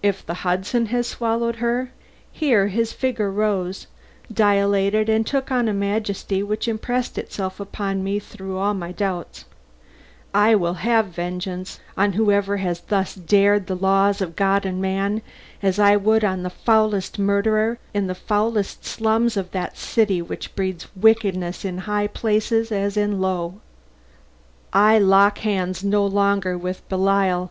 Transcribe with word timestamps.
If 0.00 0.24
the 0.24 0.34
Hudson 0.46 0.86
has 0.94 1.08
swallowed 1.08 1.56
her" 1.56 1.90
here 2.32 2.68
his 2.68 2.92
figure 2.92 3.32
rose, 3.32 3.88
dilated 4.32 5.08
and 5.08 5.26
took 5.26 5.50
on 5.50 5.66
a 5.66 5.72
majesty 5.74 6.40
which 6.40 6.68
impressed 6.68 7.18
itself 7.18 7.58
upon 7.58 8.04
me 8.04 8.20
through 8.20 8.58
all 8.58 8.74
my 8.74 8.92
doubts 8.92 9.44
"I 10.32 10.54
will 10.54 10.74
have 10.74 11.06
vengeance 11.06 11.80
on 11.98 12.12
whoever 12.12 12.58
has 12.58 12.80
thus 12.82 13.16
dared 13.16 13.66
the 13.66 13.74
laws 13.74 14.20
of 14.20 14.36
God 14.36 14.64
and 14.64 14.80
man 14.80 15.20
as 15.64 15.80
I 15.80 15.96
would 15.96 16.22
on 16.22 16.44
the 16.44 16.50
foulest 16.50 17.18
murderer 17.18 17.80
in 17.92 18.06
the 18.06 18.14
foulest 18.14 18.84
slums 18.84 19.36
of 19.36 19.50
that 19.50 19.76
city 19.76 20.22
which 20.22 20.54
breeds 20.54 20.86
wickedness 20.94 21.64
in 21.64 21.78
high 21.78 22.06
places 22.06 22.70
as 22.70 22.96
in 22.96 23.20
low. 23.20 23.54
I 24.72 25.00
lock 25.00 25.38
hands 25.38 25.82
no 25.82 26.06
longer 26.06 26.56
with 26.56 26.88
Belial. 26.88 27.50